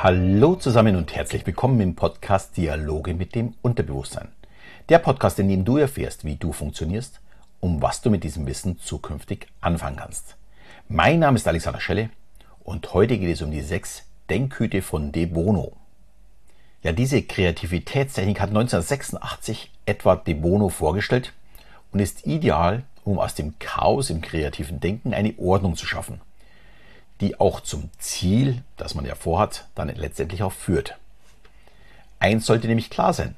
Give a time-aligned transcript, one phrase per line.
[0.00, 4.28] Hallo zusammen und herzlich willkommen im Podcast Dialoge mit dem Unterbewusstsein.
[4.90, 7.20] Der Podcast, in dem du erfährst, wie du funktionierst,
[7.58, 10.36] um was du mit diesem Wissen zukünftig anfangen kannst.
[10.88, 12.10] Mein Name ist Alexander Schelle
[12.62, 15.72] und heute geht es um die sechs Denkhüte von De Bono.
[16.84, 21.32] Ja, diese Kreativitätstechnik hat 1986 Edward De Bono vorgestellt
[21.90, 26.20] und ist ideal, um aus dem Chaos im kreativen Denken eine Ordnung zu schaffen
[27.20, 30.96] die auch zum Ziel, das man ja vorhat, dann letztendlich auch führt.
[32.20, 33.34] Eins sollte nämlich klar sein.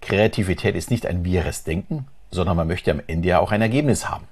[0.00, 4.08] Kreativität ist nicht ein wirres Denken, sondern man möchte am Ende ja auch ein Ergebnis
[4.08, 4.26] haben.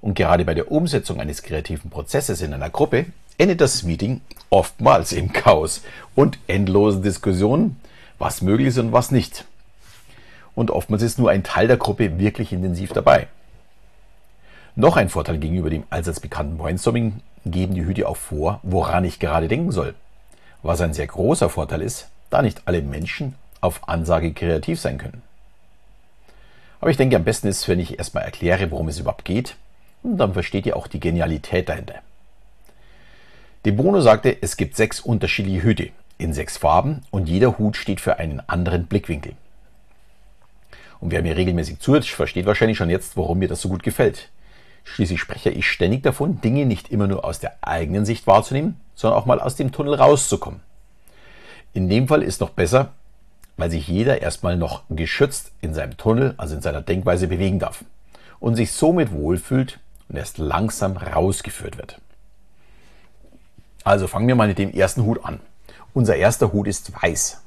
[0.00, 3.06] Und gerade bei der Umsetzung eines kreativen Prozesses in einer Gruppe
[3.38, 4.20] endet das Meeting
[4.50, 5.82] oftmals im Chaos
[6.14, 7.80] und endlosen Diskussionen,
[8.18, 9.46] was möglich ist und was nicht.
[10.54, 13.28] Und oftmals ist nur ein Teil der Gruppe wirklich intensiv dabei.
[14.76, 19.18] Noch ein Vorteil gegenüber dem allseits bekannten Brainstorming geben die Hüte auch vor, woran ich
[19.18, 19.94] gerade denken soll.
[20.62, 25.22] Was ein sehr großer Vorteil ist, da nicht alle Menschen auf Ansage kreativ sein können.
[26.80, 29.56] Aber ich denke, am besten ist, wenn ich erstmal erkläre, worum es überhaupt geht,
[30.02, 31.94] und dann versteht ihr auch die Genialität dahinter.
[33.64, 38.00] De Bono sagte, es gibt sechs unterschiedliche Hüte in sechs Farben und jeder Hut steht
[38.00, 39.32] für einen anderen Blickwinkel.
[41.00, 44.28] Und wer mir regelmäßig zuhört, versteht wahrscheinlich schon jetzt, warum mir das so gut gefällt.
[44.84, 49.18] Schließlich spreche ich ständig davon, Dinge nicht immer nur aus der eigenen Sicht wahrzunehmen, sondern
[49.18, 50.60] auch mal aus dem Tunnel rauszukommen.
[51.72, 52.92] In dem Fall ist noch besser,
[53.56, 57.84] weil sich jeder erstmal noch geschützt in seinem Tunnel, also in seiner Denkweise bewegen darf
[58.40, 62.00] und sich somit wohlfühlt und erst langsam rausgeführt wird.
[63.84, 65.40] Also fangen wir mal mit dem ersten Hut an.
[65.92, 67.40] Unser erster Hut ist weiß.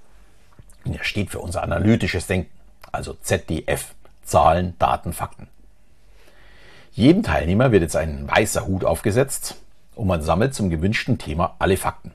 [0.85, 2.51] Und er steht für unser analytisches Denken,
[2.91, 5.47] also ZDF, Zahlen, Daten, Fakten.
[6.97, 9.57] Jedem Teilnehmer wird jetzt ein weißer Hut aufgesetzt
[9.93, 12.11] und man sammelt zum gewünschten Thema alle Fakten.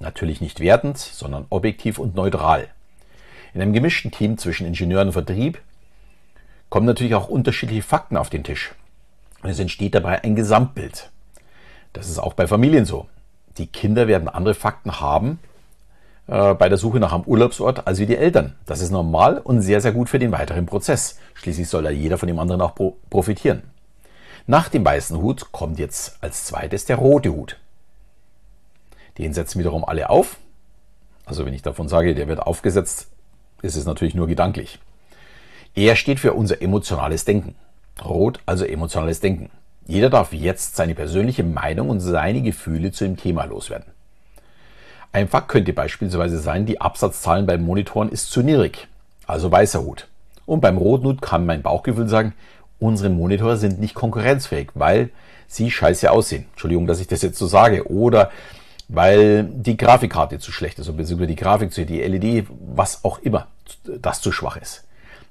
[0.00, 2.66] Natürlich nicht wertend, sondern objektiv und neutral.
[3.54, 5.60] In einem gemischten Team zwischen Ingenieuren und Vertrieb
[6.68, 8.74] kommen natürlich auch unterschiedliche Fakten auf den Tisch.
[9.44, 11.10] Und es entsteht dabei ein Gesamtbild.
[11.92, 13.06] Das ist auch bei Familien so.
[13.56, 15.38] Die Kinder werden andere Fakten haben
[16.26, 18.56] äh, bei der Suche nach einem Urlaubsort als wie die Eltern.
[18.66, 21.20] Das ist normal und sehr, sehr gut für den weiteren Prozess.
[21.34, 22.74] Schließlich soll ja jeder von dem anderen auch
[23.10, 23.62] profitieren.
[24.50, 27.58] Nach dem weißen Hut kommt jetzt als zweites der rote Hut.
[29.18, 30.38] Den setzen wiederum alle auf.
[31.26, 33.08] Also wenn ich davon sage, der wird aufgesetzt,
[33.60, 34.78] ist es natürlich nur gedanklich.
[35.74, 37.56] Er steht für unser emotionales Denken.
[38.02, 39.50] Rot also emotionales Denken.
[39.86, 43.92] Jeder darf jetzt seine persönliche Meinung und seine Gefühle zu dem Thema loswerden.
[45.12, 48.88] Ein Fakt könnte beispielsweise sein, die Absatzzahlen beim Monitoren ist zu niedrig,
[49.26, 50.08] also weißer Hut.
[50.46, 52.32] Und beim roten Hut kann mein Bauchgefühl sagen,
[52.78, 55.10] unsere Monitore sind nicht konkurrenzfähig, weil
[55.46, 56.46] sie scheiße aussehen.
[56.50, 57.90] Entschuldigung, dass ich das jetzt so sage.
[57.90, 58.30] Oder
[58.88, 63.48] weil die Grafikkarte zu schlecht ist, beziehungsweise die Grafik zu, die LED, was auch immer,
[63.84, 64.84] das zu schwach ist.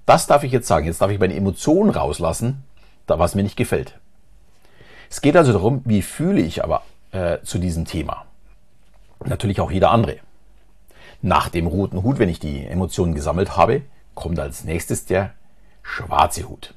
[0.05, 0.85] Das darf ich jetzt sagen.
[0.85, 2.63] Jetzt darf ich meine Emotionen rauslassen,
[3.07, 3.99] da was mir nicht gefällt.
[5.09, 8.25] Es geht also darum, wie fühle ich aber äh, zu diesem Thema.
[9.25, 10.17] Natürlich auch jeder andere.
[11.21, 13.81] Nach dem roten Hut, wenn ich die Emotionen gesammelt habe,
[14.13, 15.31] kommt als nächstes der
[15.81, 16.73] schwarze Hut.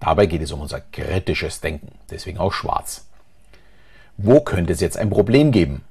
[0.00, 3.06] Dabei geht es um unser kritisches Denken, deswegen auch schwarz.
[4.16, 5.82] Wo könnte es jetzt ein Problem geben?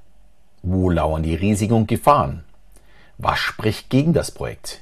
[0.62, 2.44] Wo lauern die Risiken und Gefahren?
[3.18, 4.82] Was spricht gegen das Projekt?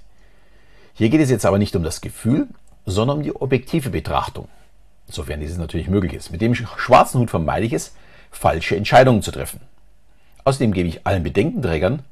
[0.94, 2.48] Hier geht es jetzt aber nicht um das Gefühl,
[2.86, 4.48] sondern um die objektive Betrachtung,
[5.08, 6.32] sofern dieses natürlich möglich ist.
[6.32, 7.96] Mit dem schwarzen Hut vermeide ich es,
[8.32, 9.62] falsche Entscheidungen zu treffen.
[10.44, 12.04] Außerdem gebe ich allen Bedenkenträgern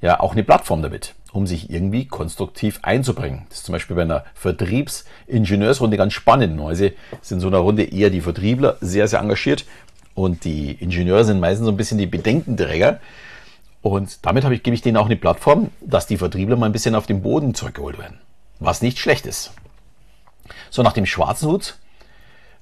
[0.00, 3.46] ja auch eine Plattform damit um sich irgendwie konstruktiv einzubringen.
[3.48, 6.56] Das ist zum Beispiel bei einer Vertriebsingenieursrunde ganz spannend.
[6.56, 9.64] Normalerweise sind in so einer Runde eher die Vertriebler sehr, sehr engagiert
[10.14, 13.00] und die Ingenieure sind meistens so ein bisschen die Bedenkenträger.
[13.82, 16.72] Und damit habe ich, gebe ich denen auch eine Plattform, dass die Vertriebler mal ein
[16.72, 18.18] bisschen auf den Boden zurückgeholt werden.
[18.58, 19.52] Was nicht schlecht ist.
[20.70, 21.76] So, nach dem schwarzen Hut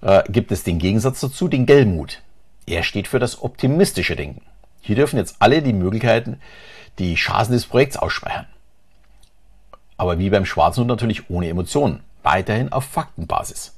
[0.02, 2.20] äh, gibt es den Gegensatz dazu, den gelben Hut.
[2.66, 4.42] Er steht für das optimistische Denken.
[4.82, 6.40] Hier dürfen jetzt alle die Möglichkeiten,
[6.98, 8.46] die Chancen des Projekts ausspeichern
[9.96, 13.72] aber wie beim Schwarzen Hund natürlich ohne Emotionen, weiterhin auf Faktenbasis.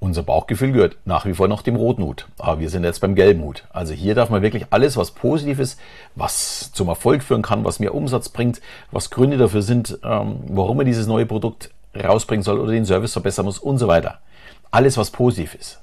[0.00, 3.14] Unser Bauchgefühl gehört nach wie vor noch dem roten Hut, aber wir sind jetzt beim
[3.14, 3.64] gelben Hut.
[3.70, 5.78] Also hier darf man wirklich alles, was positiv ist,
[6.16, 8.60] was zum Erfolg führen kann, was mehr Umsatz bringt,
[8.90, 13.12] was Gründe dafür sind, ähm, warum man dieses neue Produkt rausbringen soll oder den Service
[13.12, 14.18] verbessern muss und so weiter.
[14.72, 15.78] Alles, was positiv ist.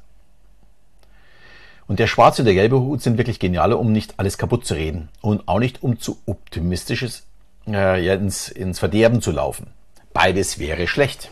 [1.88, 4.74] Und der schwarze und der gelbe Hut sind wirklich geniale, um nicht alles kaputt zu
[4.74, 7.26] reden und auch nicht um zu optimistisches
[7.68, 9.68] äh, ja, ins, ins Verderben zu laufen.
[10.14, 11.30] Beides wäre schlecht.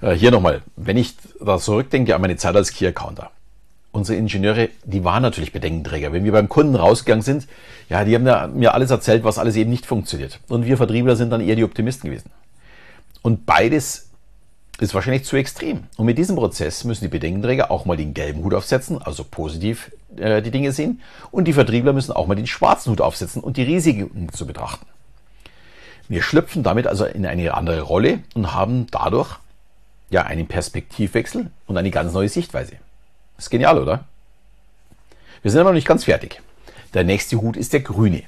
[0.00, 3.30] Äh, hier nochmal, wenn ich da zurückdenke an meine Zeit als Key Accounter.
[3.92, 6.12] unsere Ingenieure, die waren natürlich Bedenkenträger.
[6.12, 7.46] Wenn wir beim Kunden rausgegangen sind,
[7.88, 10.40] ja, die haben ja mir alles erzählt, was alles eben nicht funktioniert.
[10.48, 12.30] Und wir Vertriebler sind dann eher die Optimisten gewesen.
[13.20, 14.08] Und beides
[14.80, 15.84] ist wahrscheinlich zu extrem.
[15.96, 19.92] Und mit diesem Prozess müssen die Bedenkenträger auch mal den gelben Hut aufsetzen, also positiv
[20.16, 21.00] äh, die Dinge sehen.
[21.30, 24.86] Und die Vertriebler müssen auch mal den schwarzen Hut aufsetzen und die Risiken zu betrachten.
[26.08, 29.36] Wir schlüpfen damit also in eine andere Rolle und haben dadurch
[30.10, 32.76] ja einen Perspektivwechsel und eine ganz neue Sichtweise.
[33.38, 34.04] ist genial, oder?
[35.42, 36.40] Wir sind aber noch nicht ganz fertig.
[36.94, 38.22] Der nächste Hut ist der grüne.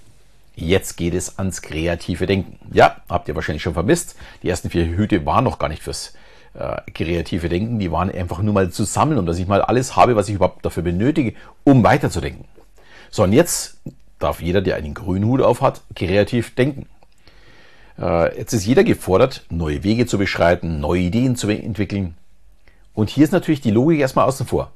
[0.56, 2.58] Jetzt geht es ans kreative Denken.
[2.72, 4.16] Ja, habt ihr wahrscheinlich schon vermisst.
[4.42, 6.14] Die ersten vier Hüte waren noch gar nicht fürs
[6.54, 7.78] äh, kreative Denken.
[7.78, 10.36] Die waren einfach nur mal zu sammeln und dass ich mal alles habe, was ich
[10.36, 11.34] überhaupt dafür benötige,
[11.64, 12.44] um weiterzudenken.
[13.10, 13.78] So, und jetzt
[14.18, 16.86] darf jeder, der einen grünen Hut auf hat, kreativ denken.
[17.98, 22.14] Äh, jetzt ist jeder gefordert, neue Wege zu beschreiten, neue Ideen zu entwickeln.
[22.94, 24.72] Und hier ist natürlich die Logik erstmal außen vor.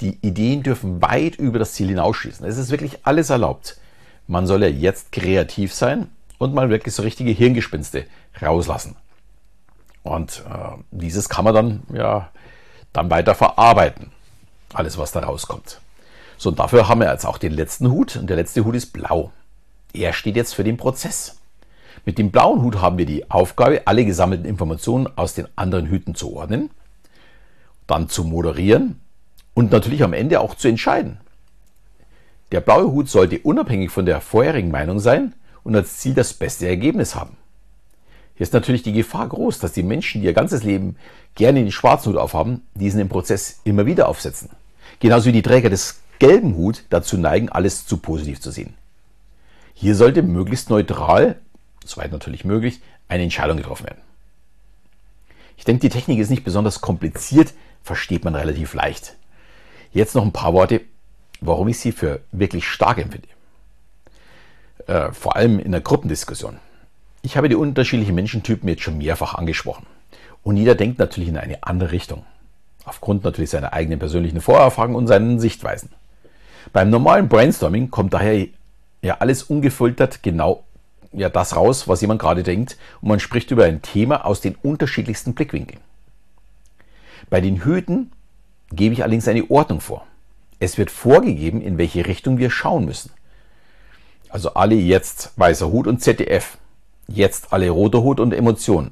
[0.00, 2.46] Die Ideen dürfen weit über das Ziel hinausschießen.
[2.46, 3.78] Es ist wirklich alles erlaubt.
[4.26, 6.08] Man soll ja jetzt kreativ sein
[6.38, 8.04] und mal wirklich so richtige Hirngespinste
[8.42, 8.96] rauslassen.
[10.06, 12.30] Und äh, dieses kann man dann ja
[12.92, 14.12] dann weiter verarbeiten.
[14.72, 15.80] Alles, was da rauskommt.
[16.38, 18.16] So, und dafür haben wir jetzt auch den letzten Hut.
[18.16, 19.32] Und der letzte Hut ist blau.
[19.92, 21.38] Er steht jetzt für den Prozess.
[22.04, 26.14] Mit dem blauen Hut haben wir die Aufgabe, alle gesammelten Informationen aus den anderen Hüten
[26.14, 26.70] zu ordnen,
[27.86, 29.00] dann zu moderieren
[29.54, 31.18] und natürlich am Ende auch zu entscheiden.
[32.52, 36.68] Der blaue Hut sollte unabhängig von der vorherigen Meinung sein und als Ziel das beste
[36.68, 37.36] Ergebnis haben.
[38.36, 40.96] Hier ist natürlich die Gefahr groß, dass die Menschen, die ihr ganzes Leben
[41.34, 44.50] gerne den schwarzen Hut aufhaben, diesen im Prozess immer wieder aufsetzen.
[45.00, 48.74] Genauso wie die Träger des gelben Hut dazu neigen, alles zu positiv zu sehen.
[49.72, 51.36] Hier sollte möglichst neutral,
[51.84, 54.02] soweit natürlich möglich, eine Entscheidung getroffen werden.
[55.56, 59.16] Ich denke, die Technik ist nicht besonders kompliziert, versteht man relativ leicht.
[59.92, 60.82] Jetzt noch ein paar Worte,
[61.40, 63.28] warum ich sie für wirklich stark empfinde.
[64.86, 66.58] Äh, vor allem in der Gruppendiskussion.
[67.26, 69.84] Ich habe die unterschiedlichen Menschentypen jetzt schon mehrfach angesprochen.
[70.44, 72.24] Und jeder denkt natürlich in eine andere Richtung.
[72.84, 75.90] Aufgrund natürlich seiner eigenen persönlichen Vorerfahrungen und seinen Sichtweisen.
[76.72, 78.46] Beim normalen Brainstorming kommt daher
[79.02, 80.62] ja alles ungefiltert genau
[81.12, 84.54] ja das raus, was jemand gerade denkt, und man spricht über ein Thema aus den
[84.54, 85.80] unterschiedlichsten Blickwinkeln.
[87.28, 88.12] Bei den Hüten
[88.70, 90.06] gebe ich allerdings eine Ordnung vor.
[90.60, 93.10] Es wird vorgegeben, in welche Richtung wir schauen müssen.
[94.28, 96.58] Also alle jetzt weißer Hut und ZDF.
[97.08, 98.90] Jetzt alle roter Hut und Emotionen.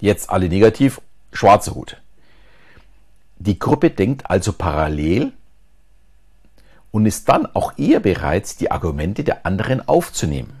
[0.00, 1.00] Jetzt alle negativ,
[1.32, 2.00] schwarzer Hut.
[3.38, 5.32] Die Gruppe denkt also parallel
[6.90, 10.52] und ist dann auch eher bereit, die Argumente der anderen aufzunehmen.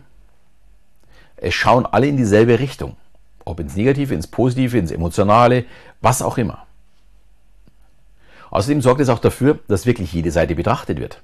[1.36, 2.96] Es schauen alle in dieselbe Richtung.
[3.44, 5.64] Ob ins Negative, ins Positive, ins Emotionale,
[6.00, 6.66] was auch immer.
[8.50, 11.22] Außerdem sorgt es auch dafür, dass wirklich jede Seite betrachtet wird.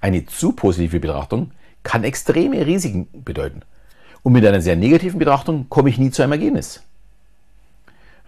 [0.00, 1.50] Eine zu positive Betrachtung
[1.82, 3.62] kann extreme Risiken bedeuten.
[4.22, 6.82] Und mit einer sehr negativen Betrachtung komme ich nie zu einem Ergebnis.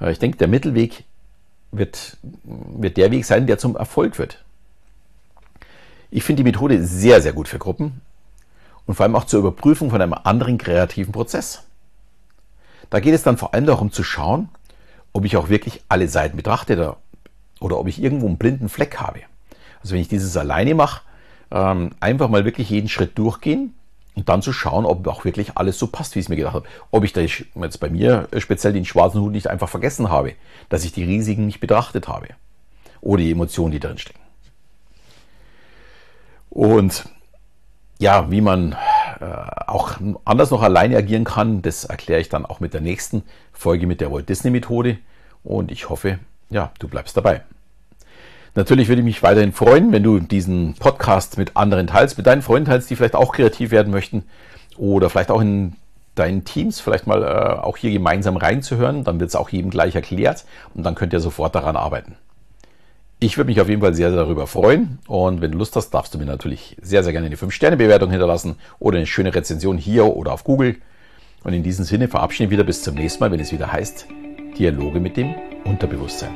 [0.00, 1.04] Ich denke, der Mittelweg
[1.70, 4.42] wird, wird der Weg sein, der zum Erfolg wird.
[6.10, 8.00] Ich finde die Methode sehr, sehr gut für Gruppen
[8.86, 11.62] und vor allem auch zur Überprüfung von einem anderen kreativen Prozess.
[12.90, 14.48] Da geht es dann vor allem darum zu schauen,
[15.12, 16.96] ob ich auch wirklich alle Seiten betrachte oder,
[17.60, 19.20] oder ob ich irgendwo einen blinden Fleck habe.
[19.80, 21.02] Also wenn ich dieses alleine mache,
[21.50, 23.74] ähm, einfach mal wirklich jeden Schritt durchgehen
[24.14, 26.54] und dann zu schauen, ob auch wirklich alles so passt, wie ich es mir gedacht
[26.54, 26.68] habe.
[26.90, 30.34] Ob ich da jetzt bei mir speziell den schwarzen Hut nicht einfach vergessen habe,
[30.68, 32.28] dass ich die Risiken nicht betrachtet habe.
[33.00, 34.20] Oder die Emotionen, die drin stecken.
[36.50, 37.06] Und
[37.98, 38.76] ja, wie man
[39.20, 39.24] äh,
[39.66, 43.86] auch anders noch alleine agieren kann, das erkläre ich dann auch mit der nächsten Folge
[43.86, 44.98] mit der Walt Disney Methode.
[45.42, 46.18] Und ich hoffe,
[46.50, 47.42] ja, du bleibst dabei.
[48.54, 52.42] Natürlich würde ich mich weiterhin freuen, wenn du diesen Podcast mit anderen teilst, mit deinen
[52.42, 54.24] Freunden teilst, die vielleicht auch kreativ werden möchten
[54.76, 55.72] oder vielleicht auch in
[56.14, 59.04] deinen Teams vielleicht mal äh, auch hier gemeinsam reinzuhören.
[59.04, 60.44] Dann wird es auch jedem gleich erklärt
[60.74, 62.16] und dann könnt ihr sofort daran arbeiten.
[63.20, 65.90] Ich würde mich auf jeden Fall sehr, sehr darüber freuen und wenn du Lust hast,
[65.90, 70.04] darfst du mir natürlich sehr, sehr gerne eine 5-Sterne-Bewertung hinterlassen oder eine schöne Rezension hier
[70.04, 70.76] oder auf Google.
[71.44, 74.06] Und in diesem Sinne verabschiede ich wieder bis zum nächsten Mal, wenn es wieder heißt
[74.58, 76.34] Dialoge mit dem Unterbewusstsein.